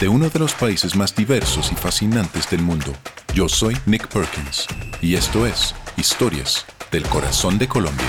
[0.00, 2.92] de uno de los países más diversos y fascinantes del mundo.
[3.34, 4.66] Yo soy Nick Perkins
[5.00, 8.06] y esto es Historias del Corazón de Colombia.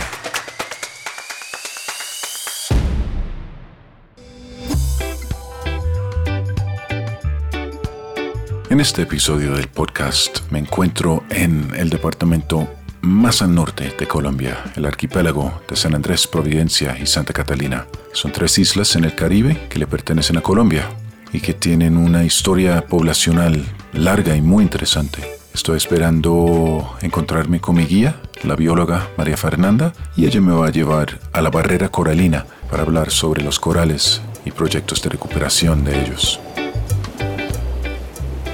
[8.69, 12.69] En este episodio del podcast me encuentro en el departamento
[13.01, 17.87] más al norte de Colombia, el archipiélago de San Andrés, Providencia y Santa Catalina.
[18.13, 20.87] Son tres islas en el Caribe que le pertenecen a Colombia
[21.33, 23.63] y que tienen una historia poblacional
[23.93, 25.35] larga y muy interesante.
[25.53, 30.71] Estoy esperando encontrarme con mi guía, la bióloga María Fernanda, y ella me va a
[30.71, 36.01] llevar a la barrera coralina para hablar sobre los corales y proyectos de recuperación de
[36.01, 36.39] ellos.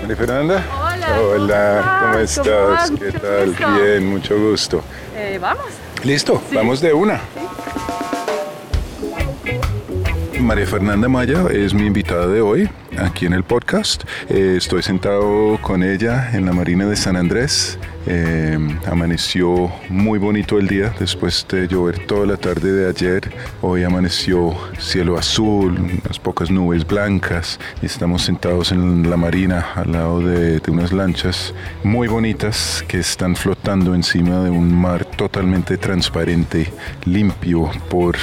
[0.02, 0.64] María Fernanda.
[0.82, 1.20] Hola.
[1.20, 2.92] Hola, ¿cómo estás?
[2.92, 3.48] ¿Qué Mucho tal?
[3.50, 3.74] gusto.
[3.84, 4.84] Bien, mucho gusto.
[5.16, 5.66] Eh, Vamos.
[6.04, 6.42] ¿Listo?
[6.54, 7.20] Vamos de una.
[10.46, 12.70] María Fernanda Maya es mi invitada de hoy
[13.00, 14.04] aquí en el podcast.
[14.30, 17.80] Eh, estoy sentado con ella en la Marina de San Andrés.
[18.06, 18.56] Eh,
[18.86, 23.34] amaneció muy bonito el día después de llover toda la tarde de ayer.
[23.64, 30.20] Hoy amaneció cielo azul, unas pocas nubes blancas estamos sentados en la marina al lado
[30.20, 36.72] de unas lanchas muy bonitas que están flotando encima de un mar totalmente transparente,
[37.06, 38.16] limpio por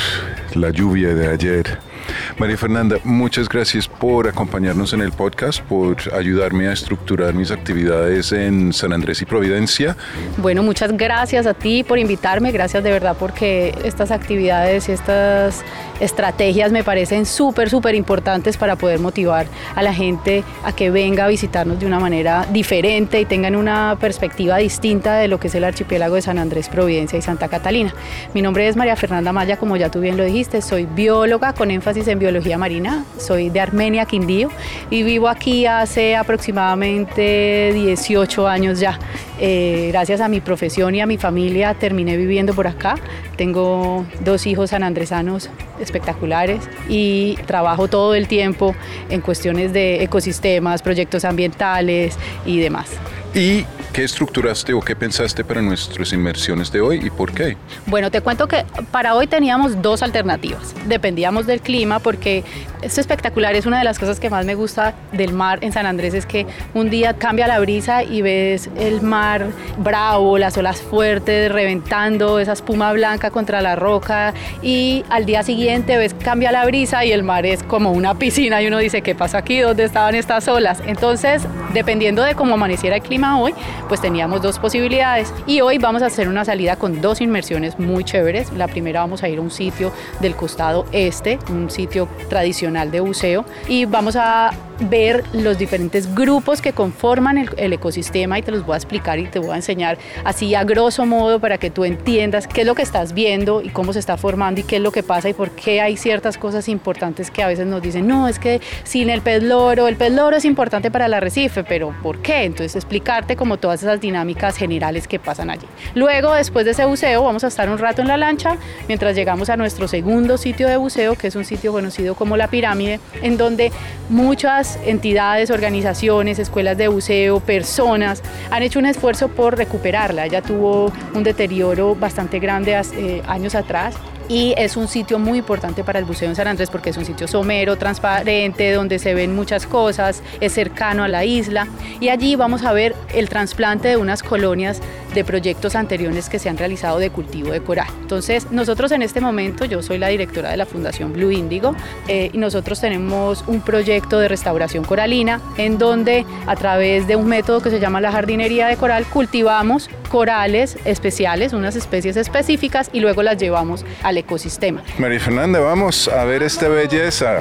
[0.54, 1.91] la lluvia de ayer.
[2.38, 8.32] María Fernanda, muchas gracias por acompañarnos en el podcast, por ayudarme a estructurar mis actividades
[8.32, 9.96] en San Andrés y Providencia.
[10.38, 12.52] Bueno, muchas gracias a ti por invitarme.
[12.52, 15.62] Gracias de verdad porque estas actividades y estas
[16.00, 21.24] estrategias me parecen súper, súper importantes para poder motivar a la gente a que venga
[21.24, 25.54] a visitarnos de una manera diferente y tengan una perspectiva distinta de lo que es
[25.54, 27.94] el archipiélago de San Andrés, Providencia y Santa Catalina.
[28.34, 31.70] Mi nombre es María Fernanda Maya, como ya tú bien lo dijiste, soy bióloga con
[31.70, 34.48] énfasis en biología marina, soy de Armenia, Quindío,
[34.88, 38.98] y vivo aquí hace aproximadamente 18 años ya.
[39.38, 42.94] Eh, gracias a mi profesión y a mi familia terminé viviendo por acá.
[43.36, 45.50] Tengo dos hijos sanandresanos
[45.80, 48.74] espectaculares y trabajo todo el tiempo
[49.10, 52.16] en cuestiones de ecosistemas, proyectos ambientales
[52.46, 52.90] y demás.
[53.34, 57.56] ¿Y qué estructuraste o qué pensaste para nuestras inmersiones de hoy y por qué?
[57.86, 60.74] Bueno, te cuento que para hoy teníamos dos alternativas.
[60.86, 62.42] Dependíamos del clima porque
[62.80, 63.54] es espectacular.
[63.54, 66.26] Es una de las cosas que más me gusta del mar en San Andrés es
[66.26, 69.46] que un día cambia la brisa y ves el mar
[69.78, 74.32] bravo, las olas fuertes reventando, esa espuma blanca contra la roca
[74.62, 78.62] y al día siguiente ves cambia la brisa y el mar es como una piscina
[78.62, 79.60] y uno dice, ¿qué pasa aquí?
[79.60, 80.82] ¿Dónde estaban estas olas?
[80.86, 81.42] Entonces,
[81.74, 83.54] dependiendo de cómo amaneciera el clima hoy,
[83.92, 88.04] pues teníamos dos posibilidades y hoy vamos a hacer una salida con dos inmersiones muy
[88.04, 88.50] chéveres.
[88.54, 93.00] La primera vamos a ir a un sitio del costado este, un sitio tradicional de
[93.00, 98.64] buceo y vamos a ver los diferentes grupos que conforman el, ecosistema y te los
[98.66, 101.84] voy a explicar y te voy a enseñar así a grosso modo para que tú
[101.84, 104.82] entiendas qué es lo que estás viendo y cómo se está formando y qué es
[104.82, 108.06] lo que pasa y por qué hay ciertas cosas importantes que a veces nos dicen,
[108.06, 111.64] no, es que sin el pez loro, el pez loro es importante para el arrecife,
[111.64, 112.44] pero ¿por qué?
[112.44, 115.66] Entonces explicarte como todas esas dinámicas generales que pasan allí.
[115.94, 118.56] Luego, después de ese buceo, vamos a estar un rato en la lancha
[118.88, 122.48] mientras llegamos a nuestro segundo sitio de buceo, que es un sitio conocido como la
[122.48, 123.72] pirámide, en donde
[124.08, 130.26] muchas entidades, organizaciones, escuelas de buceo, personas han hecho un esfuerzo por recuperarla.
[130.26, 133.94] Ya tuvo un deterioro bastante grande eh, años atrás
[134.28, 137.04] y es un sitio muy importante para el buceo en San Andrés porque es un
[137.04, 141.66] sitio somero, transparente, donde se ven muchas cosas, es cercano a la isla
[142.00, 144.80] y allí vamos a ver el trasplante de unas colonias
[145.14, 147.88] de proyectos anteriores que se han realizado de cultivo de coral.
[148.00, 151.74] Entonces, nosotros en este momento, yo soy la directora de la Fundación Blue Indigo
[152.08, 157.26] eh, y nosotros tenemos un proyecto de restauración coralina en donde a través de un
[157.26, 163.00] método que se llama la jardinería de coral cultivamos corales especiales, unas especies específicas y
[163.00, 164.82] luego las llevamos al ecosistema.
[164.98, 167.40] María Fernanda, vamos a ver esta belleza.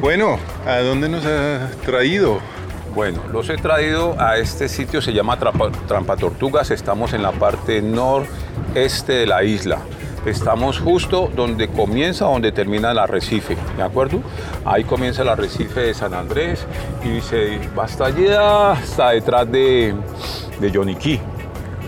[0.00, 2.40] Bueno, ¿a dónde nos ha traído?
[2.94, 7.80] Bueno, los he traído a este sitio, se llama Trampa, Tortugas, estamos en la parte
[7.80, 9.78] noreste de la isla.
[10.26, 14.20] Estamos justo donde comienza, donde termina el arrecife, ¿de acuerdo?
[14.66, 16.66] Ahí comienza el arrecife de San Andrés
[17.02, 19.94] y se va hasta allá, hasta detrás de,
[20.60, 21.18] de Yoniquí,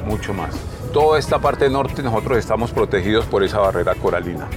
[0.06, 0.54] mucho más.
[0.94, 4.48] Toda esta parte norte nosotros estamos protegidos por esa barrera coralina.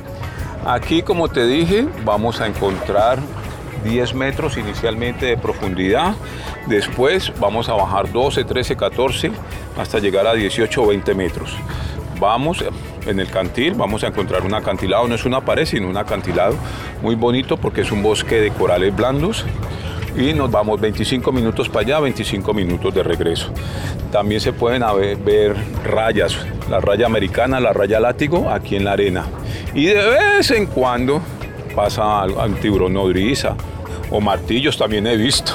[0.66, 3.20] Aquí, como te dije, vamos a encontrar
[3.84, 6.16] 10 metros inicialmente de profundidad.
[6.68, 9.32] Después vamos a bajar 12, 13, 14
[9.78, 11.56] hasta llegar a 18 o 20 metros.
[12.20, 12.64] Vamos
[13.06, 16.56] en el cantil, vamos a encontrar un acantilado, no es una pared, sino un acantilado
[17.02, 19.46] muy bonito porque es un bosque de corales blandos
[20.18, 23.52] y nos vamos 25 minutos para allá, 25 minutos de regreso.
[24.12, 24.84] También se pueden
[25.24, 26.38] ver rayas,
[26.70, 29.26] la raya americana, la raya látigo aquí en la arena.
[29.76, 31.22] Y de vez en cuando
[31.78, 33.56] pasa un tiburón nodriza
[34.10, 35.54] o martillos también he visto.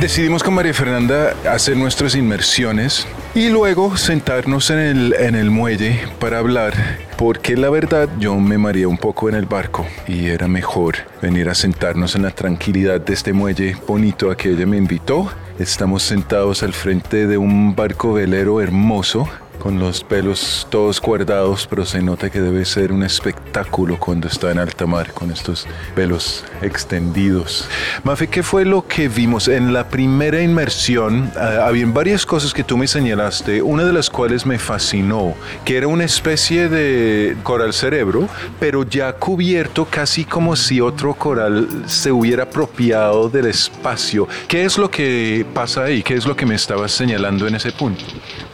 [0.00, 3.06] Decidimos con María Fernanda hacer nuestras inmersiones
[3.36, 6.74] y luego sentarnos en el, en el muelle para hablar,
[7.16, 11.48] porque la verdad yo me mareé un poco en el barco y era mejor venir
[11.50, 15.30] a sentarnos en la tranquilidad de este muelle bonito a que ella me invitó.
[15.60, 19.28] Estamos sentados al frente de un barco velero hermoso
[19.62, 24.50] con los pelos todos guardados, pero se nota que debe ser un espectáculo cuando está
[24.50, 27.68] en alta mar con estos pelos extendidos.
[28.02, 31.30] Mafe, ¿qué fue lo que vimos en la primera inmersión?
[31.36, 35.76] Uh, había varias cosas que tú me señalaste, una de las cuales me fascinó, que
[35.76, 38.28] era una especie de coral cerebro,
[38.58, 44.26] pero ya cubierto casi como si otro coral se hubiera apropiado del espacio.
[44.48, 46.02] ¿Qué es lo que pasa ahí?
[46.02, 48.04] ¿Qué es lo que me estabas señalando en ese punto?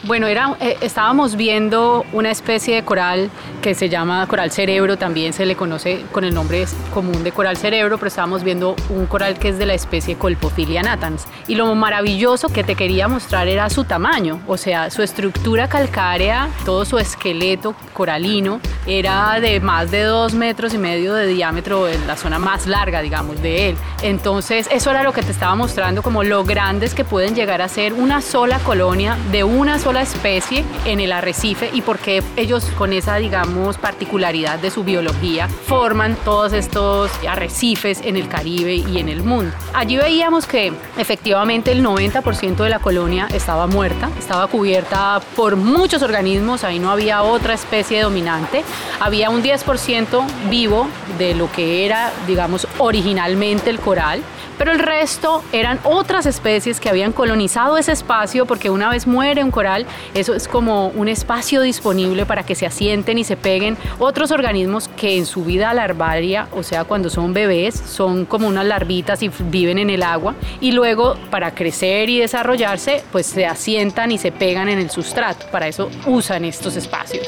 [0.08, 5.34] Bueno, era, eh, estábamos viendo una especie de coral que se llama coral cerebro, también
[5.34, 6.64] se le conoce con el nombre
[6.94, 10.82] común de coral cerebro, pero estábamos viendo un coral que es de la especie Colpophilia
[10.82, 11.26] natans.
[11.46, 16.48] Y lo maravilloso que te quería mostrar era su tamaño, o sea, su estructura calcárea,
[16.64, 22.06] todo su esqueleto coralino, era de más de dos metros y medio de diámetro en
[22.06, 23.76] la zona más larga, digamos, de él.
[24.00, 27.68] Entonces, eso era lo que te estaba mostrando, como lo grandes que pueden llegar a
[27.68, 32.92] ser una sola colonia de una sola especie en el arrecife y porque ellos con
[32.92, 39.08] esa, digamos, particularidad de su biología forman todos estos arrecifes en el Caribe y en
[39.08, 39.52] el mundo.
[39.74, 46.02] Allí veíamos que efectivamente el 90% de la colonia estaba muerta, estaba cubierta por muchos
[46.02, 48.64] organismos, ahí no había otra especie dominante,
[49.00, 54.22] había un 10% vivo de lo que era, digamos, originalmente el coral
[54.58, 59.44] pero el resto eran otras especies que habían colonizado ese espacio porque una vez muere
[59.44, 63.76] un coral, eso es como un espacio disponible para que se asienten y se peguen
[63.98, 68.66] otros organismos que en su vida larvaria, o sea, cuando son bebés, son como unas
[68.66, 74.10] larvitas y viven en el agua y luego para crecer y desarrollarse, pues se asientan
[74.10, 75.46] y se pegan en el sustrato.
[75.50, 77.26] Para eso usan estos espacios.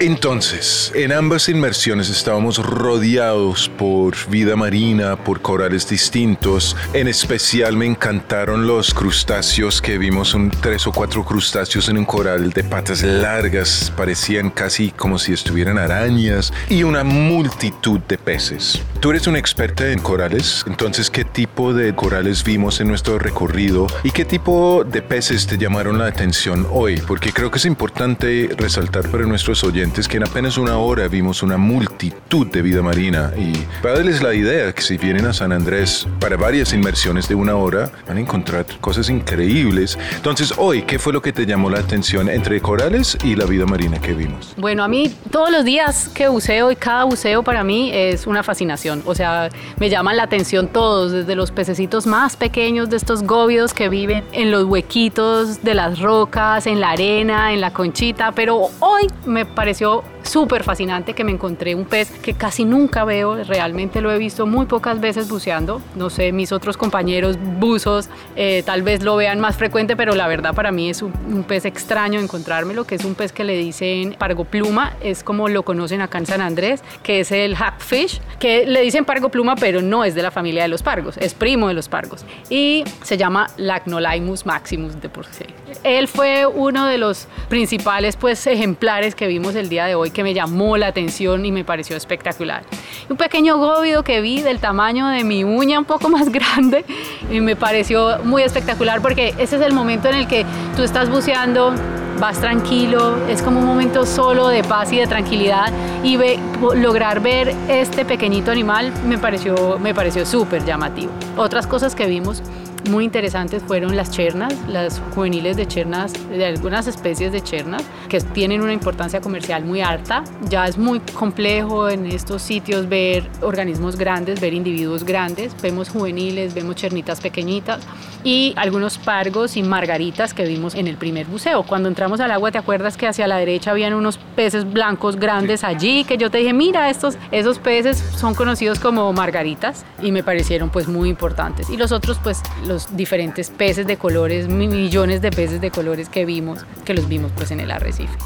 [0.00, 6.76] Entonces, en ambas inmersiones estábamos rodeados por vida marina, por corales distintos.
[6.92, 12.04] En especial me encantaron los crustáceos que vimos, un tres o cuatro crustáceos en un
[12.04, 18.80] coral de patas largas, parecían casi como si estuvieran arañas y una multitud de peces.
[19.00, 23.88] Tú eres una experta en corales, entonces ¿qué tipo de corales vimos en nuestro recorrido
[24.04, 27.00] y qué tipo de peces te llamaron la atención hoy?
[27.04, 31.42] Porque creo que es importante resaltar para nuestros oyentes que en apenas una hora vimos
[31.42, 33.52] una multitud de vida marina y
[33.82, 37.56] para darles la idea que si vienen a San Andrés para varias inmersiones de una
[37.56, 39.98] hora van a encontrar cosas increíbles.
[40.14, 43.66] Entonces hoy, ¿qué fue lo que te llamó la atención entre corales y la vida
[43.66, 44.54] marina que vimos?
[44.56, 48.42] Bueno, a mí todos los días que buceo y cada buceo para mí es una
[48.42, 53.22] fascinación o sea, me llaman la atención todos, desde los pececitos más pequeños de estos
[53.22, 58.32] gobios que viven en los huequitos de las rocas, en la arena, en la conchita.
[58.32, 59.46] Pero hoy me
[59.78, 64.18] pareció súper fascinante que me encontré un pez que casi nunca veo, realmente lo he
[64.18, 65.80] visto muy pocas veces buceando.
[65.94, 70.28] No sé, mis otros compañeros buzos eh, tal vez lo vean más frecuente, pero la
[70.28, 73.56] verdad para mí es un, un pez extraño encontrármelo, que es un pez que le
[73.56, 78.20] dicen pargo pluma, es como lo conocen acá en San Andrés, que es el hackfish,
[78.38, 81.34] que le dicen pargo pluma, pero no es de la familia de los pargos, es
[81.34, 82.24] primo de los pargos.
[82.50, 85.44] Y se llama Lacnolaimus maximus de por sí.
[85.84, 90.24] Él fue uno de los principales pues, ejemplares que vimos el día de hoy que
[90.24, 92.64] me llamó la atención y me pareció espectacular.
[93.08, 96.84] Un pequeño góvido que vi del tamaño de mi uña, un poco más grande,
[97.30, 100.44] y me pareció muy espectacular porque ese es el momento en el que
[100.74, 101.72] tú estás buceando
[102.18, 105.72] vas tranquilo, es como un momento solo de paz y de tranquilidad
[106.02, 106.40] y ve,
[106.74, 111.12] lograr ver este pequeñito animal me pareció, me pareció súper llamativo.
[111.36, 112.42] Otras cosas que vimos
[112.88, 118.20] muy interesantes fueron las chernas, las juveniles de chernas, de algunas especies de chernas, que
[118.20, 120.24] tienen una importancia comercial muy alta.
[120.48, 125.54] Ya es muy complejo en estos sitios ver organismos grandes, ver individuos grandes.
[125.60, 127.80] Vemos juveniles, vemos chernitas pequeñitas
[128.24, 131.62] y algunos pargos y margaritas que vimos en el primer buceo.
[131.62, 135.64] Cuando entramos al agua, ¿te acuerdas que hacia la derecha habían unos peces blancos grandes
[135.64, 136.04] allí?
[136.04, 140.70] Que yo te dije, mira, estos, esos peces son conocidos como margaritas y me parecieron
[140.70, 141.70] pues muy importantes.
[141.70, 146.24] Y los otros pues los diferentes peces de colores, millones de peces de colores que
[146.24, 148.16] vimos, que los vimos pues en el arrecife.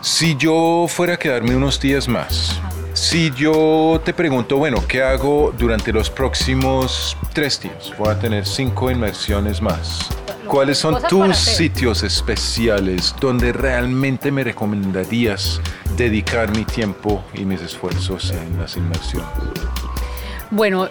[0.00, 2.58] Si yo fuera a quedarme unos días más,
[2.94, 7.92] si yo te pregunto, bueno, ¿qué hago durante los próximos tres días?
[7.98, 10.08] Voy a tener cinco inmersiones más.
[10.46, 15.60] ¿Cuáles son tus sitios especiales donde realmente me recomendarías
[15.96, 19.28] dedicar mi tiempo y mis esfuerzos en las inmersiones?
[20.50, 20.88] Bueno,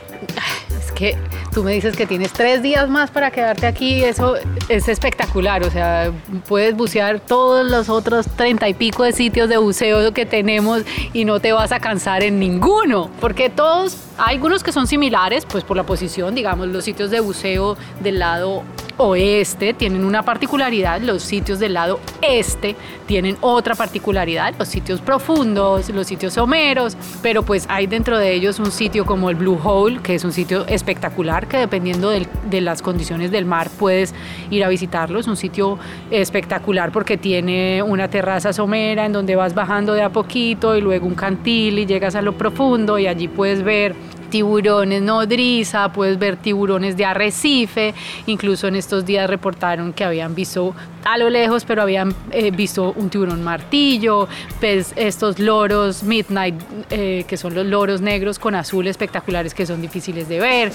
[0.80, 1.18] es que
[1.54, 4.36] tú me dices que tienes tres días más para quedarte aquí, eso
[4.68, 6.12] es espectacular, o sea,
[6.48, 11.26] puedes bucear todos los otros treinta y pico de sitios de buceo que tenemos y
[11.26, 15.64] no te vas a cansar en ninguno, porque todos, hay algunos que son similares, pues
[15.64, 18.64] por la posición, digamos, los sitios de buceo del lado
[19.00, 22.76] oeste tienen una particularidad, los sitios del lado este
[23.08, 28.60] tienen otra particularidad, los sitios profundos, los sitios someros, pero pues hay dentro de ellos
[28.60, 32.82] un sitio como el Blue Hole, que es un sitio espectacular, que dependiendo de las
[32.82, 34.14] condiciones del mar puedes
[34.52, 35.80] ir a visitarlo, es un sitio
[36.12, 41.08] espectacular porque tiene una terraza somera en donde vas bajando de a poquito y luego
[41.08, 43.96] un cantil y llegas a lo profundo y allí puedes ver
[44.30, 47.94] tiburones nodriza, puedes ver tiburones de arrecife,
[48.28, 52.94] incluso en estos días reportaron que habían visto a lo lejos, pero habían eh, visto
[52.96, 54.28] un tiburón martillo,
[54.60, 56.56] pues estos loros midnight,
[56.90, 60.72] eh, que son los loros negros con azul espectaculares que son difíciles de ver.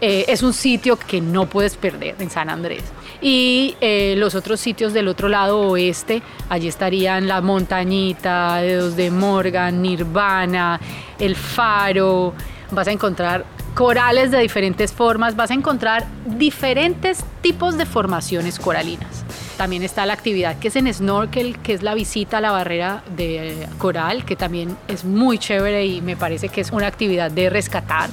[0.00, 2.84] Eh, es un sitio que no puedes perder en San Andrés.
[3.20, 3.74] Y
[4.16, 10.78] los otros sitios del otro lado oeste, allí estarían la montañita, Dedos de Morgan, Nirvana,
[11.18, 12.32] el Faro,
[12.70, 13.44] vas a encontrar
[13.74, 19.24] corales de diferentes formas, vas a encontrar diferentes tipos de formaciones coralinas.
[19.56, 23.02] También está la actividad que es en snorkel, que es la visita a la barrera
[23.16, 27.50] de coral, que también es muy chévere y me parece que es una actividad de
[27.50, 28.08] rescatar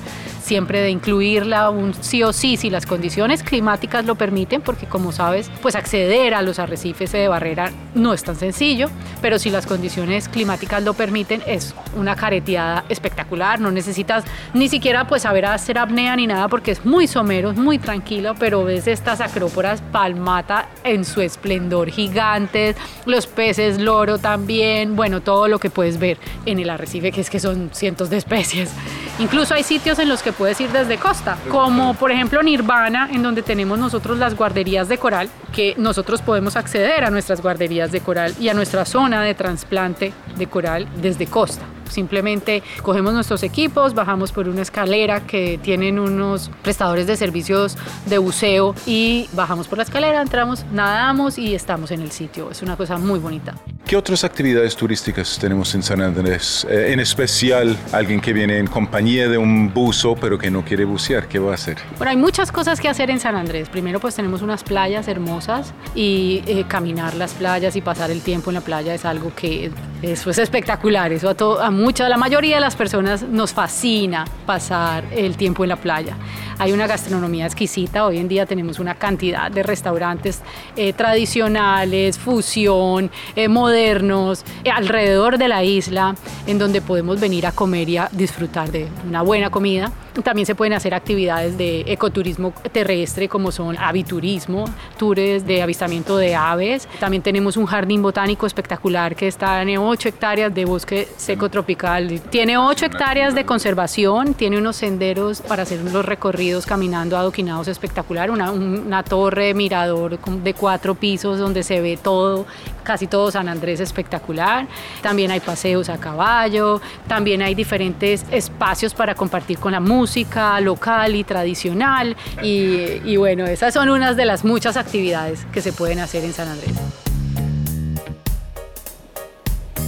[0.45, 5.11] siempre de incluirla un sí o sí si las condiciones climáticas lo permiten, porque como
[5.11, 8.89] sabes, pues acceder a los arrecifes de barrera no es tan sencillo,
[9.21, 14.23] pero si las condiciones climáticas lo permiten es una careteada espectacular, no necesitas
[14.53, 18.35] ni siquiera pues saber hacer apnea ni nada porque es muy somero, es muy tranquilo,
[18.37, 22.75] pero ves estas acróporas palmata en su esplendor gigantes,
[23.07, 27.31] los peces loro también, bueno, todo lo que puedes ver en el arrecife que es
[27.31, 28.71] que son cientos de especies.
[29.19, 33.23] Incluso hay sitios en los que puedes ir desde costa, como por ejemplo Nirvana, en
[33.23, 38.01] donde tenemos nosotros las guarderías de coral, que nosotros podemos acceder a nuestras guarderías de
[38.01, 41.65] coral y a nuestra zona de trasplante de coral desde costa.
[41.89, 48.17] Simplemente cogemos nuestros equipos, bajamos por una escalera que tienen unos prestadores de servicios de
[48.17, 52.51] buceo y bajamos por la escalera, entramos, nadamos y estamos en el sitio.
[52.51, 53.55] Es una cosa muy bonita.
[53.85, 56.65] ¿Qué otras actividades turísticas tenemos en San Andrés?
[56.67, 60.85] Eh, en especial, alguien que viene en compañía de un buzo pero que no quiere
[60.85, 61.77] bucear, ¿qué va a hacer?
[61.97, 63.69] Bueno, hay muchas cosas que hacer en San Andrés.
[63.69, 68.49] Primero, pues tenemos unas playas hermosas y eh, caminar las playas y pasar el tiempo
[68.49, 71.11] en la playa es algo que eso es espectacular.
[71.11, 75.63] Eso a, todo, a mucha, la mayoría de las personas nos fascina pasar el tiempo
[75.63, 76.15] en la playa.
[76.57, 78.05] Hay una gastronomía exquisita.
[78.05, 80.41] Hoy en día tenemos una cantidad de restaurantes
[80.75, 86.15] eh, tradicionales, fusión, eh, modernos, eh, alrededor de la isla,
[86.47, 89.91] en donde podemos venir a comer y a disfrutar de una buena comida.
[90.23, 94.63] También se pueden hacer actividades de ecoturismo terrestre como son aviturismo,
[94.97, 96.87] tours de avistamiento de aves.
[97.01, 102.21] También tenemos un jardín botánico espectacular que está en 8 hectáreas de bosque seco tropical.
[102.29, 108.29] Tiene 8 hectáreas de conservación, tiene unos senderos para hacer los recorridos caminando adoquinados espectacular,
[108.29, 112.45] una, una torre mirador de cuatro pisos donde se ve todo,
[112.83, 114.67] casi todo San Andrés espectacular.
[115.01, 121.15] También hay paseos a caballo, también hay diferentes espacios para compartir con la música local
[121.15, 122.15] y tradicional.
[122.43, 126.33] Y, y bueno, esas son unas de las muchas actividades que se pueden hacer en
[126.33, 126.73] San Andrés.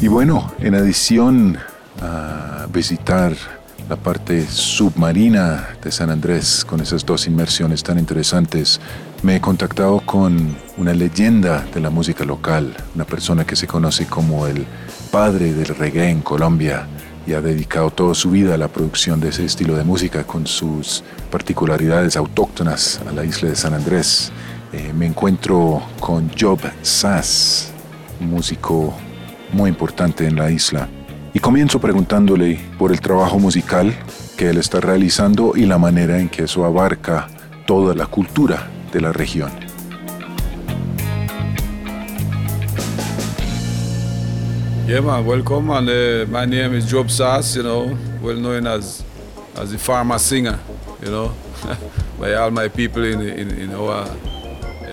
[0.01, 1.57] Y bueno, en adición
[2.01, 3.33] a visitar
[3.89, 8.81] la parte submarina de San Andrés con esas dos inmersiones tan interesantes,
[9.23, 14.05] me he contactado con una leyenda de la música local, una persona que se conoce
[14.05, 14.65] como el
[15.09, 16.85] padre del reggae en Colombia
[17.25, 20.47] y ha dedicado toda su vida a la producción de ese estilo de música con
[20.47, 24.31] sus particularidades autóctonas a la isla de San Andrés.
[24.73, 27.71] Eh, me encuentro con Job Sass,
[28.19, 28.93] músico
[29.53, 30.89] muy importante en la isla.
[31.37, 33.95] Y comienzo preguntándole por el trabajo musical
[34.37, 37.27] que él está realizando y la manera en que eso abarca
[37.67, 39.51] toda la cultura de la región.
[44.87, 45.69] Yeah, man, welcome.
[45.69, 49.03] And uh, my name is Job Sass, you know, well known as
[49.55, 50.57] as the farmer singer,
[51.03, 51.33] you know,
[52.19, 54.07] by all my people in, in, in our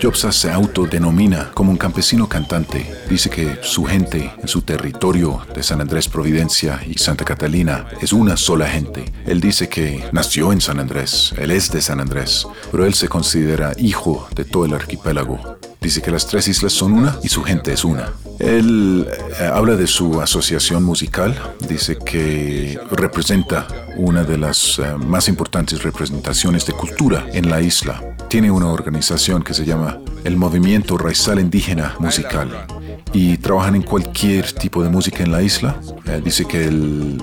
[0.00, 2.92] Jobsa se autodenomina como un campesino cantante.
[3.08, 8.12] Dice que su gente en su territorio de San Andrés Providencia y Santa Catalina es
[8.12, 9.12] una sola gente.
[9.26, 13.08] Él dice que nació en San Andrés, él es de San Andrés, pero él se
[13.08, 15.58] considera hijo de todo el archipiélago.
[15.80, 18.10] Dice que las tres islas son una y su gente es una.
[18.38, 19.06] Él
[19.38, 21.36] eh, habla de su asociación musical,
[21.68, 28.13] dice que representa una de las eh, más importantes representaciones de cultura en la isla.
[28.34, 32.66] Tiene una organización que se llama el Movimiento Raizal Indígena Musical
[33.12, 35.76] y trabajan en cualquier tipo de música en la isla.
[36.04, 36.68] Eh, dice que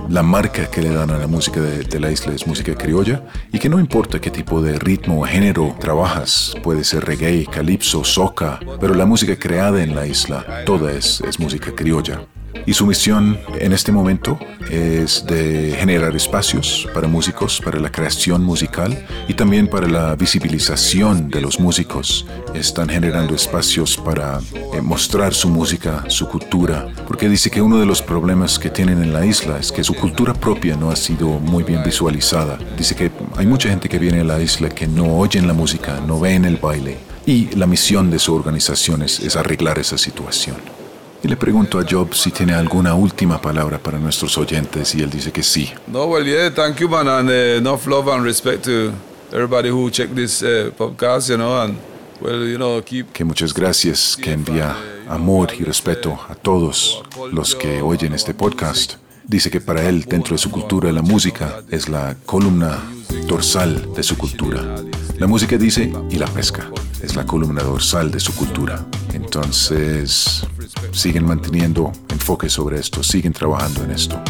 [0.08, 3.58] la marca que le dan a la música de, la isla es música criolla y
[3.58, 8.58] que no importa qué tipo de ritmo o género trabajas, puede ser reggae, calipso, soca,
[8.80, 12.22] pero la música creada en la isla, toda es, es música criolla.
[12.66, 14.38] Y su misión en este momento
[14.70, 21.28] es de generar espacios para músicos, para la creación musical y también para la visibilización
[21.28, 22.26] de los músicos.
[22.54, 24.40] Están generando espacios para
[24.72, 29.02] eh, mostrar su música, su cultura, porque dice que uno de los problemas que tienen
[29.02, 32.58] en la isla es que su cultura propia no ha sido muy bien visualizada.
[32.76, 36.00] Dice que hay mucha gente que viene a la isla que no oyen la música,
[36.06, 36.98] no ven el baile.
[37.26, 40.81] Y la misión de su organización es arreglar esa situación.
[41.24, 45.10] Y le pregunto a Job si tiene alguna última palabra para nuestros oyentes y él
[45.10, 45.70] dice que sí.
[45.86, 48.92] No, well, yeah, thank you, man, and uh, enough love and respect to
[49.32, 51.76] everybody who check this uh, podcast, you know, and
[52.20, 53.12] well, you know, keep.
[53.12, 54.76] Que muchas gracias, que envía
[55.08, 58.94] amor y respeto a todos los que oyen este podcast.
[59.24, 62.82] Dice que para él, dentro de su cultura, la música es la columna
[63.28, 64.76] dorsal de su cultura.
[65.18, 66.68] La música dice y la pesca
[67.00, 68.84] es la columna dorsal de su cultura.
[69.12, 70.44] Entonces,
[70.92, 74.20] siguen manteniendo enfoque sobre esto, siguen trabajando en esto.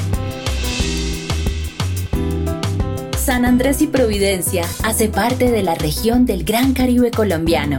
[3.19, 7.79] San Andrés y Providencia hace parte de la región del Gran Caribe colombiano.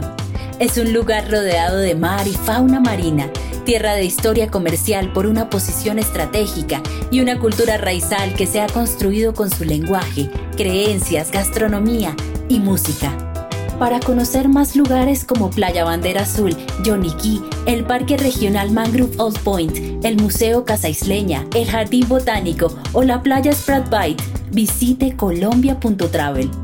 [0.58, 3.28] Es un lugar rodeado de mar y fauna marina,
[3.64, 8.66] tierra de historia comercial por una posición estratégica y una cultura raizal que se ha
[8.68, 12.14] construido con su lenguaje, creencias, gastronomía
[12.48, 13.23] y música
[13.78, 20.04] para conocer más lugares como Playa Bandera Azul, Yoniquí, el Parque Regional Mangrove Old Point,
[20.04, 26.63] el Museo Casa Isleña, el Jardín Botánico o la Playa Sprat Bite, visite colombia.travel.